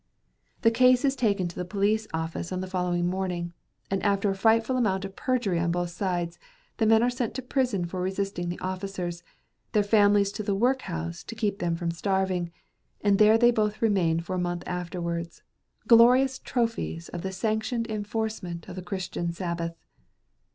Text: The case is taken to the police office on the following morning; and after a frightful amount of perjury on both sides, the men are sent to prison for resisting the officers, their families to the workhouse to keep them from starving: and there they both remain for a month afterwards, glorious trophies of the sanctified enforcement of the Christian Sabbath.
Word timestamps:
The 0.63 0.71
case 0.71 1.05
is 1.05 1.15
taken 1.15 1.47
to 1.47 1.55
the 1.55 1.63
police 1.63 2.07
office 2.11 2.51
on 2.51 2.59
the 2.61 2.65
following 2.65 3.05
morning; 3.05 3.53
and 3.91 4.01
after 4.01 4.31
a 4.31 4.35
frightful 4.35 4.75
amount 4.75 5.05
of 5.05 5.15
perjury 5.15 5.59
on 5.59 5.69
both 5.69 5.91
sides, 5.91 6.39
the 6.77 6.87
men 6.87 7.03
are 7.03 7.09
sent 7.11 7.35
to 7.35 7.43
prison 7.43 7.85
for 7.85 8.01
resisting 8.01 8.49
the 8.49 8.57
officers, 8.61 9.21
their 9.73 9.83
families 9.83 10.31
to 10.31 10.41
the 10.41 10.55
workhouse 10.55 11.23
to 11.25 11.35
keep 11.35 11.59
them 11.59 11.75
from 11.75 11.91
starving: 11.91 12.51
and 13.01 13.19
there 13.19 13.37
they 13.37 13.51
both 13.51 13.79
remain 13.79 14.19
for 14.19 14.33
a 14.33 14.39
month 14.39 14.63
afterwards, 14.65 15.43
glorious 15.87 16.39
trophies 16.39 17.07
of 17.09 17.21
the 17.21 17.31
sanctified 17.31 17.87
enforcement 17.91 18.67
of 18.67 18.75
the 18.75 18.81
Christian 18.81 19.31
Sabbath. 19.31 19.75